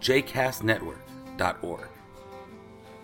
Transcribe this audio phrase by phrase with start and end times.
[0.00, 1.88] jcastnetwork.org.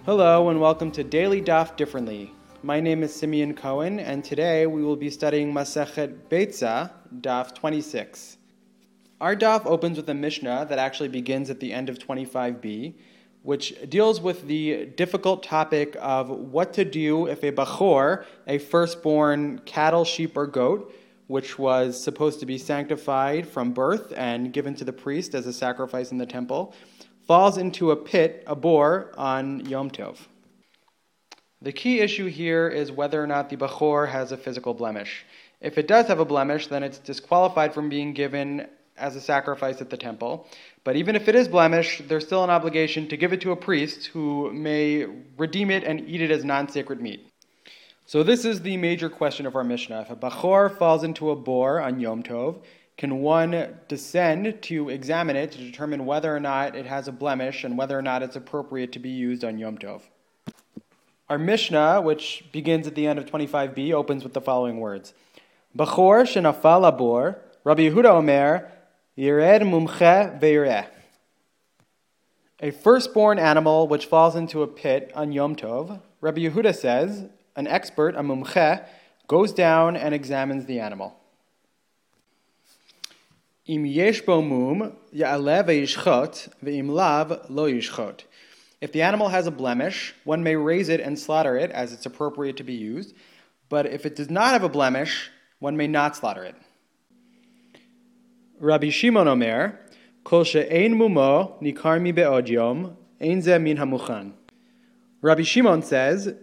[0.06, 2.32] Hello and welcome to Daily Daf Differently.
[2.62, 8.38] My name is Simeon Cohen, and today we will be studying Masechet Beitza, Daf 26.
[9.20, 12.94] Our Daf opens with a Mishnah that actually begins at the end of 25b,
[13.42, 19.60] which deals with the difficult topic of what to do if a Bachor, a firstborn
[19.66, 20.94] cattle, sheep, or goat,
[21.26, 25.52] which was supposed to be sanctified from birth and given to the priest as a
[25.52, 26.74] sacrifice in the temple,
[27.26, 30.18] falls into a pit, a bore, on Yom Tov.
[31.62, 35.24] The key issue here is whether or not the Bachor has a physical blemish.
[35.60, 39.80] If it does have a blemish, then it's disqualified from being given as a sacrifice
[39.80, 40.46] at the temple.
[40.84, 43.56] But even if it is blemished, there's still an obligation to give it to a
[43.56, 47.26] priest who may redeem it and eat it as non sacred meat.
[48.08, 50.02] So, this is the major question of our Mishnah.
[50.02, 52.62] If a Bachor falls into a bore on Yom Tov,
[52.96, 57.64] can one descend to examine it to determine whether or not it has a blemish
[57.64, 60.02] and whether or not it's appropriate to be used on Yom Tov?
[61.28, 65.12] Our Mishnah, which begins at the end of 25b, opens with the following words
[65.76, 68.70] Bachor shenafal abor, Rabbi Yehuda Omer,
[69.18, 70.86] Yired mumche ve'yireh.
[72.60, 77.24] A firstborn animal which falls into a pit on Yom Tov, Rabbi Yehuda says,
[77.56, 78.86] an expert, a mumche,
[79.26, 81.18] goes down and examines the animal.
[83.66, 88.20] Im yesh bo mum, ve'im lav lo yishchot.
[88.80, 92.06] If the animal has a blemish, one may raise it and slaughter it as it's
[92.06, 93.14] appropriate to be used,
[93.68, 96.54] but if it does not have a blemish, one may not slaughter it.
[98.60, 99.80] Rabbi Shimon Omer,
[100.22, 104.32] Kol she'ein mumo nikar mi be'od yom, ein ze min hamuchan.
[105.22, 106.34] Rabbi Shimon says,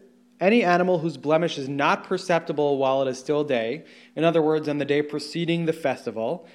[0.44, 4.68] any animal whose blemish is not perceptible while it is still day, in other words,
[4.68, 6.46] on the day preceding the festival,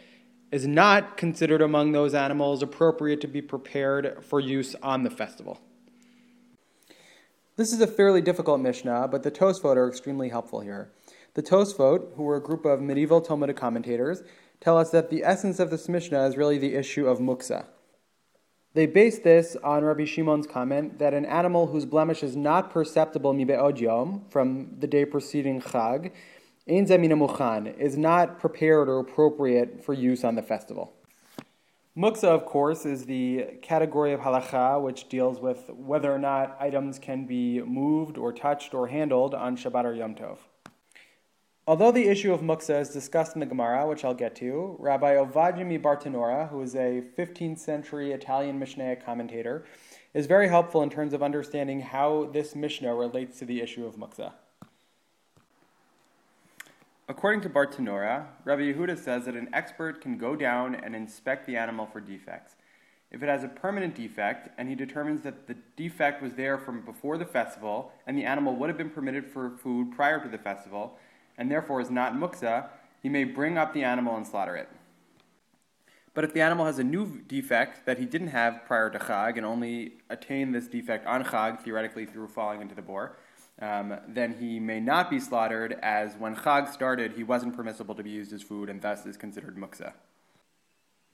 [0.53, 5.59] is not considered among those animals appropriate to be prepared for use on the festival.
[7.56, 10.93] This is a fairly difficult Mishnah, but the Tosfot are extremely helpful here.
[11.32, 14.22] The Tosfot, who were a group of medieval Talmudic commentators,
[14.60, 17.66] tell us that the essence of this Mishnah is really the issue of muksa.
[18.78, 23.34] They base this on Rabbi Shimon's comment that an animal whose blemish is not perceptible
[23.34, 26.12] mibe'od yom, from the day preceding Chag,
[26.71, 30.93] ein is not prepared or appropriate for use on the festival.
[31.97, 37.00] Muksa, of course, is the category of halacha which deals with whether or not items
[37.00, 40.37] can be moved or touched or handled on Shabbat or Yom Tov.
[41.68, 45.16] Although the issue of muksa is discussed in the Gemara, which I'll get to, Rabbi
[45.16, 49.66] Ovadia Bartenura, who is a 15th century Italian Mishnaic commentator,
[50.14, 53.96] is very helpful in terms of understanding how this Mishnah relates to the issue of
[53.96, 54.32] muksa.
[57.06, 61.58] According to Bartenura, Rabbi Yehuda says that an expert can go down and inspect the
[61.58, 62.54] animal for defects.
[63.10, 66.80] If it has a permanent defect, and he determines that the defect was there from
[66.80, 70.38] before the festival, and the animal would have been permitted for food prior to the
[70.38, 70.98] festival,
[71.38, 72.66] and therefore is not muksa,
[73.03, 74.69] he may bring up the animal and slaughter it.
[76.15, 79.37] But if the animal has a new defect that he didn't have prior to Chag
[79.37, 83.16] and only attained this defect on Chag, theoretically through falling into the bore,
[83.60, 88.03] um, then he may not be slaughtered, as when Chag started, he wasn't permissible to
[88.03, 89.93] be used as food and thus is considered muksa.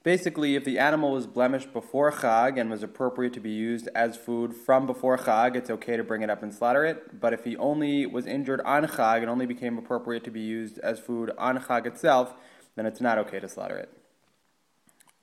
[0.05, 4.15] Basically, if the animal was blemished before Chag and was appropriate to be used as
[4.15, 7.19] food from before Chag, it's okay to bring it up and slaughter it.
[7.19, 10.77] But if he only was injured on Chag and only became appropriate to be used
[10.77, 12.35] as food on Chag itself,
[12.75, 13.91] then it's not okay to slaughter it.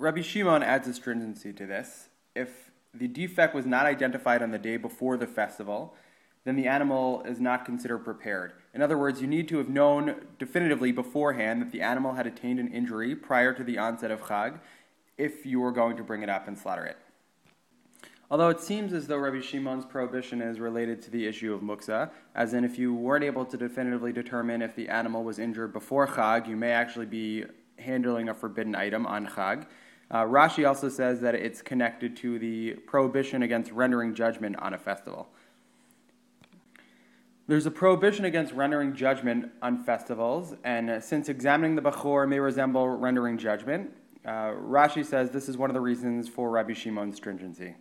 [0.01, 2.09] Rabbi Shimon adds a stringency to this.
[2.35, 5.95] If the defect was not identified on the day before the festival,
[6.45, 8.53] then the animal is not considered prepared.
[8.75, 12.59] In other words, you need to have known definitively beforehand that the animal had attained
[12.59, 14.59] an injury prior to the onset of Chag
[15.19, 16.97] if you were going to bring it up and slaughter it.
[18.31, 22.11] Although it seems as though Rabbi Shimon's prohibition is related to the issue of muksa,
[22.35, 26.07] as in if you weren't able to definitively determine if the animal was injured before
[26.07, 27.45] Chag, you may actually be
[27.79, 29.67] handling a forbidden item on Chag.
[30.11, 34.79] Uh, Rashi also says that it's connected to the prohibition against rendering judgment on a
[34.79, 35.29] festival.
[37.49, 42.39] There's a prohibition against rendering judgment on festivals, and uh, since examining the Bachor may
[42.39, 43.91] resemble rendering judgment,
[44.25, 47.75] Uh, Rashi says this is one of the reasons for Rabbi Shimon's stringency.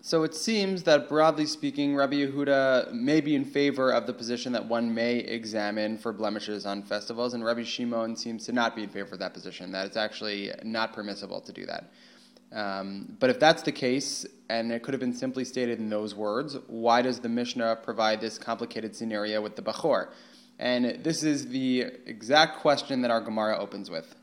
[0.00, 4.52] So it seems that broadly speaking, Rabbi Yehuda may be in favor of the position
[4.54, 8.82] that one may examine for blemishes on festivals, and Rabbi Shimon seems to not be
[8.82, 11.92] in favor of that position, that it's actually not permissible to do that.
[12.52, 16.14] Um, but if that's the case, and it could have been simply stated in those
[16.14, 20.08] words, why does the Mishnah provide this complicated scenario with the Bachor?
[20.58, 24.14] And this is the exact question that our Gemara opens with.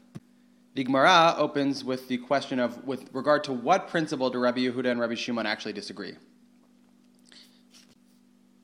[0.76, 4.92] The Gemara opens with the question of, with regard to what principle do Rabbi Yehuda
[4.92, 6.14] and Rabbi Shimon actually disagree?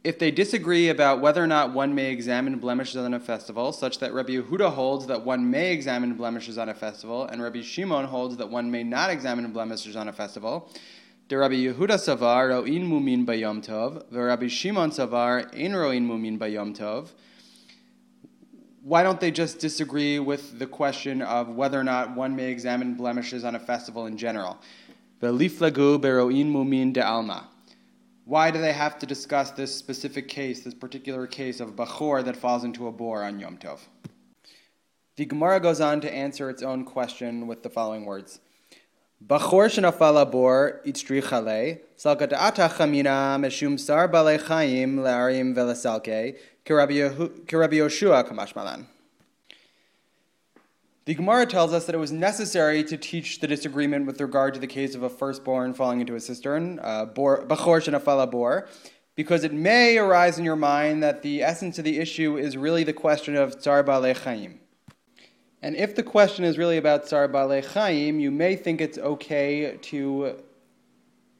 [0.06, 3.98] If they disagree about whether or not one may examine blemishes on a festival, such
[3.98, 8.06] that Rabbi Yehuda holds that one may examine blemishes on a festival, and Rabbi Shimon
[8.06, 10.70] holds that one may not examine blemishes on a festival,
[11.28, 16.38] the Rabbi Yehuda savar ro'in mumin bayom tov, the Rabbi Shimon savar ein ro'in mumin
[16.38, 17.10] bayom tov,
[18.84, 22.94] why don't they just disagree with the question of whether or not one may examine
[22.94, 24.60] blemishes on a festival in general?
[25.20, 27.48] Veliflagu beroin mumin de alma.
[28.28, 32.36] Why do they have to discuss this specific case, this particular case of Bachor that
[32.36, 33.82] falls into a bore on Yom Tov?
[35.16, 38.40] The Gemara goes on to answer its own question with the following words.
[39.24, 46.36] Bachor shenafala bor itzri chale, salka da'ata chamina meshum sar balei chayim le'arim velasalke,
[46.66, 48.88] Kirabi Yoshua Kamashmalan.
[51.06, 54.60] The Gemara tells us that it was necessary to teach the disagreement with regard to
[54.60, 58.68] the case of a firstborn falling into a cistern, uh, Bachor Shenafala Bor,
[59.14, 62.84] because it may arise in your mind that the essence of the issue is really
[62.84, 63.84] the question of Tsar
[64.16, 64.60] Chaim.
[65.62, 67.28] And if the question is really about Tsar
[67.62, 70.44] Chaim, you may think it's okay to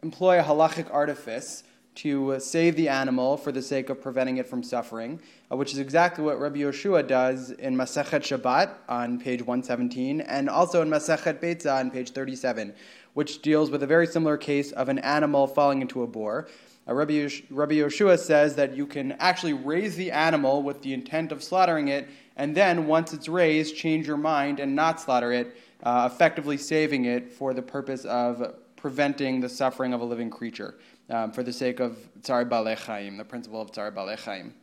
[0.04, 1.64] employ a halachic artifice
[1.96, 5.20] to save the animal for the sake of preventing it from suffering,
[5.52, 10.50] uh, which is exactly what Rabbi Yoshua does in Masechet Shabbat on page 117 and
[10.50, 12.74] also in Masechet Beitza on page 37,
[13.14, 16.48] which deals with a very similar case of an animal falling into a bore.
[16.88, 20.94] Uh, Rabbi, Yosh- Rabbi Yoshua says that you can actually raise the animal with the
[20.94, 25.32] intent of slaughtering it, and then once it's raised, change your mind and not slaughter
[25.32, 30.30] it, uh, effectively saving it for the purpose of preventing the suffering of a living
[30.30, 30.76] creature
[31.10, 34.54] um, for the sake of Tsar Balei Chaim, the principle of Tsar Balei Chaim.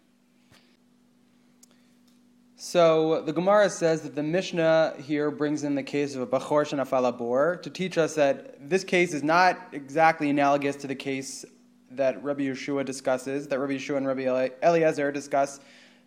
[2.56, 6.64] So the Gemara says that the Mishnah here brings in the case of a Bachor
[6.64, 11.44] Shanafal Bor to teach us that this case is not exactly analogous to the case
[11.90, 15.60] that Rabbi Yeshua discusses, that Rabbi Yeshua and Rabbi Eliezer discuss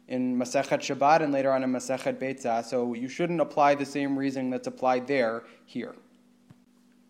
[0.08, 2.64] in Masechet Shabbat and later on in Masechet Beitza.
[2.64, 5.96] So you shouldn't apply the same reasoning that's applied there here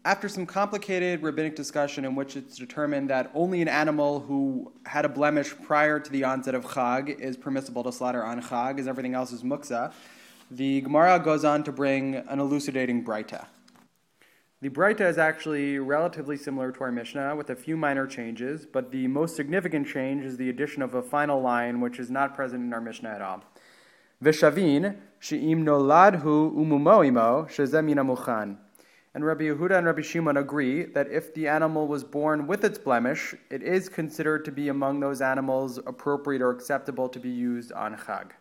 [0.06, 5.04] after some complicated rabbinic discussion in which it's determined that only an animal who had
[5.04, 8.88] a blemish prior to the onset of Chag is permissible to slaughter on Chag, as
[8.88, 9.92] everything else is muksa,
[10.52, 13.48] the Gemara goes on to bring an elucidating Breita.
[14.62, 18.92] The Breita is actually relatively similar to our Mishnah with a few minor changes, but
[18.92, 22.64] the most significant change is the addition of a final line which is not present
[22.64, 23.44] in our Mishnah at all.
[24.24, 28.58] Veshavin, she'im noladhu umumoimo, shezemina muchan
[29.16, 32.78] and Rabbi Yehuda and Rabbi Shimon agree that if the animal was born with its
[32.78, 37.72] blemish, it is considered to be among those animals appropriate or acceptable to be used
[37.72, 38.32] on Chag.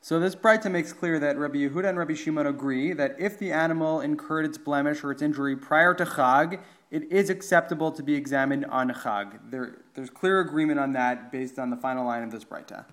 [0.00, 3.52] So this Breita makes clear that Rabbi Yehuda and Rabbi Shimon agree that if the
[3.52, 6.60] animal incurred its blemish or its injury prior to Chag,
[6.90, 9.38] it is acceptable to be examined on Chag.
[9.48, 12.84] There, there's clear agreement on that based on the final line of this Breita.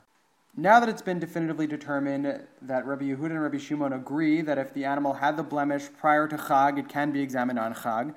[0.60, 2.26] Now that it's been definitively determined
[2.64, 6.28] that Rabbi Yehuda and Rabbi Shimon agree that if the animal had the blemish prior
[6.28, 8.16] to Chag, it can be examined on Chag,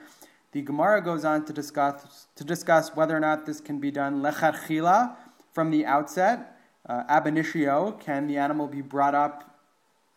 [0.52, 4.22] the Gemara goes on to discuss, to discuss whether or not this can be done
[4.22, 5.16] lechatchila
[5.52, 6.56] from the outset.
[6.88, 9.58] Uh, ab initio, can the animal be brought up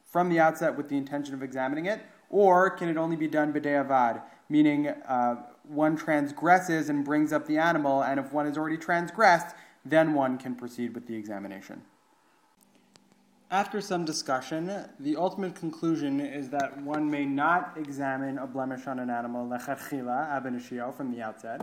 [0.09, 1.99] from the outset with the intention of examining it,
[2.29, 7.57] or can it only be done b'deavad, meaning uh, one transgresses and brings up the
[7.57, 9.53] animal, and if one has already transgressed,
[9.83, 11.81] then one can proceed with the examination.
[13.53, 14.65] After some discussion,
[14.99, 20.31] the ultimate conclusion is that one may not examine a blemish on an animal, lechatchila,
[20.31, 21.61] ab from the outset.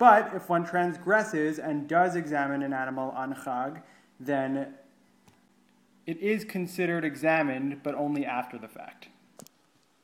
[0.00, 3.82] But if one transgresses and does examine an animal on chag,
[4.18, 4.74] then
[6.06, 9.06] it is considered examined, but only after the fact.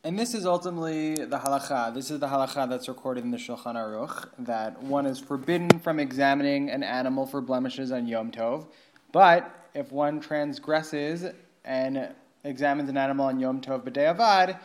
[0.04, 1.92] And this is ultimately the halacha.
[1.92, 5.98] This is the halacha that's recorded in the Shulchan Aruch that one is forbidden from
[5.98, 8.68] examining an animal for blemishes on Yom Tov,
[9.10, 11.26] but if one transgresses
[11.64, 12.08] and
[12.44, 14.58] examines an animal on Yom Tov B'De'avad,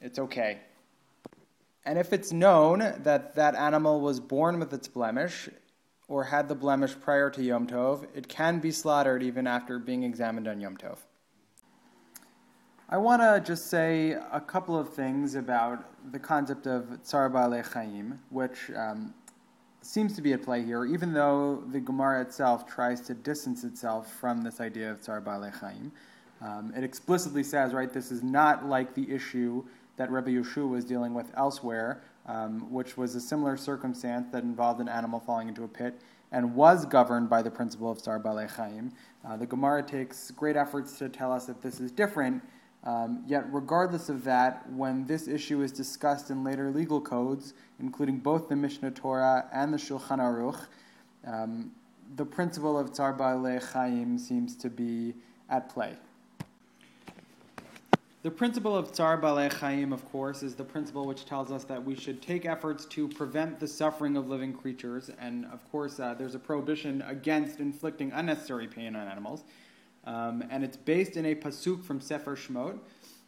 [0.00, 0.58] it's okay.
[1.84, 5.48] And if it's known that that animal was born with its blemish
[6.08, 10.02] or had the blemish prior to Yom Tov, it can be slaughtered even after being
[10.02, 10.98] examined on Yom Tov.
[12.88, 17.64] I want to just say a couple of things about the concept of Tsar Baalei
[17.72, 19.12] Chaim, which um,
[19.86, 24.12] seems to be at play here, even though the Gemara itself tries to distance itself
[24.12, 25.92] from this idea of Tsar Baalei Chaim.
[26.42, 29.64] Um, it explicitly says, right, this is not like the issue
[29.96, 34.80] that Rabbi Yeshua was dealing with elsewhere, um, which was a similar circumstance that involved
[34.80, 36.00] an animal falling into a pit
[36.32, 38.92] and was governed by the principle of Tsar Baalei Chaim.
[39.24, 42.42] Uh, the Gemara takes great efforts to tell us that this is different,
[42.86, 48.18] um, yet, regardless of that, when this issue is discussed in later legal codes, including
[48.18, 50.66] both the Mishnah Torah and the Shulchan Aruch,
[51.26, 51.72] um,
[52.14, 55.14] the principle of Tsar Baalei Chaim seems to be
[55.50, 55.96] at play.
[58.22, 61.84] The principle of Tsar Baalei Chaim, of course, is the principle which tells us that
[61.84, 66.14] we should take efforts to prevent the suffering of living creatures, and of course, uh,
[66.14, 69.42] there's a prohibition against inflicting unnecessary pain on animals.
[70.06, 72.78] Um, and it's based in a pasuk from Sefer Shemot,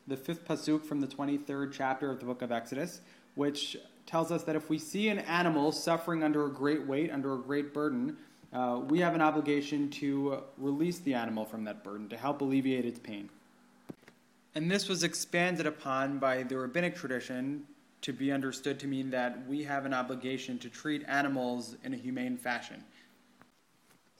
[0.06, 3.00] the fifth pasuk from the 23rd chapter of the book of Exodus,
[3.34, 7.34] which tells us that if we see an animal suffering under a great weight, under
[7.34, 8.16] a great burden,
[8.52, 12.86] uh, we have an obligation to release the animal from that burden, to help alleviate
[12.86, 13.28] its pain.
[14.54, 17.64] And this was expanded upon by the rabbinic tradition
[18.00, 21.96] to be understood to mean that we have an obligation to treat animals in a
[21.96, 22.82] humane fashion.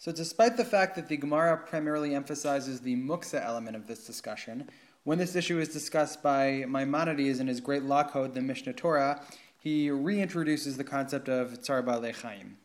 [0.00, 4.71] So, despite the fact that the Gemara primarily emphasizes the muksa element of this discussion,
[5.02, 9.21] when this issue is discussed by Maimonides in his great law code, the Mishnah Torah,
[9.59, 12.59] he reintroduces the concept of tsar baalei chaim.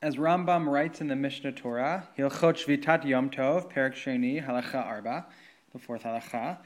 [0.00, 5.26] As Rambam writes in the Mishnah Torah, Hilchot Shvitat Yom Tov, Perak Sheni, Halacha Arba,
[5.74, 6.56] the fourth halacha.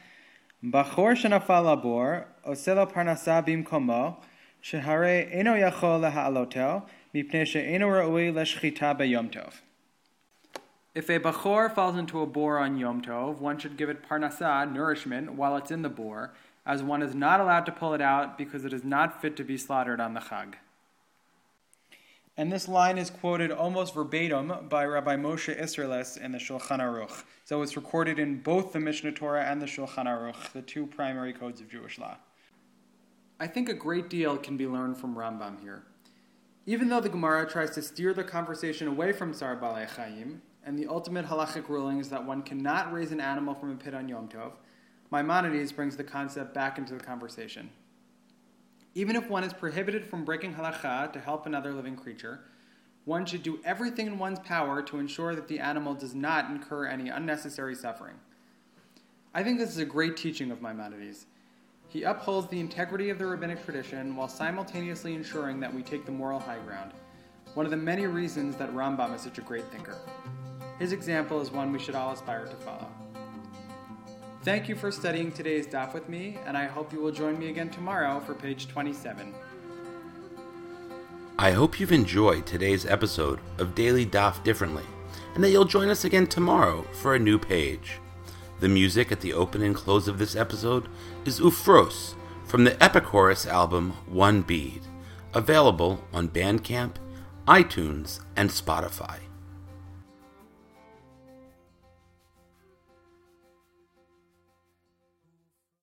[0.62, 4.18] Bachor shenafal labor, oselo parnasa bimkomo,
[4.62, 9.60] shehare eno yachol leha'alotel, mipnei she'eno ra'ui leshchita beyom tov.
[10.92, 14.70] If a bachor falls into a boar on Yom Tov, one should give it parnasa,
[14.72, 16.32] nourishment, while it's in the boar,
[16.66, 19.44] as one is not allowed to pull it out because it is not fit to
[19.44, 20.54] be slaughtered on the Chag.
[22.36, 27.22] And this line is quoted almost verbatim by Rabbi Moshe Isserles in the Shulchan Aruch.
[27.44, 31.32] So it's recorded in both the Mishneh Torah and the Shulchan Aruch, the two primary
[31.32, 32.16] codes of Jewish law.
[33.40, 35.82] I think a great deal can be learned from Rambam here.
[36.66, 40.78] Even though the Gemara tries to steer the conversation away from Tsar Baalei Chaim, and
[40.78, 44.10] the ultimate halachic ruling is that one cannot raise an animal from a pit on
[44.10, 44.52] Yom Tov,
[45.10, 47.70] Maimonides brings the concept back into the conversation.
[48.94, 52.40] Even if one is prohibited from breaking halacha to help another living creature,
[53.06, 56.86] one should do everything in one's power to ensure that the animal does not incur
[56.86, 58.16] any unnecessary suffering.
[59.32, 61.24] I think this is a great teaching of Maimonides.
[61.90, 66.12] He upholds the integrity of the rabbinic tradition while simultaneously ensuring that we take the
[66.12, 66.92] moral high ground,
[67.54, 69.98] one of the many reasons that Rambam is such a great thinker.
[70.78, 72.86] His example is one we should all aspire to follow.
[74.44, 77.48] Thank you for studying today's daf with me, and I hope you will join me
[77.48, 79.34] again tomorrow for page 27.
[81.40, 84.86] I hope you've enjoyed today's episode of Daily Daf Differently,
[85.34, 87.98] and that you'll join us again tomorrow for a new page.
[88.60, 90.86] The music at the open and close of this episode
[91.24, 92.14] is Ufros
[92.44, 94.82] from the Epichorus album One Bead,
[95.32, 96.96] available on Bandcamp,
[97.48, 99.29] iTunes, and Spotify.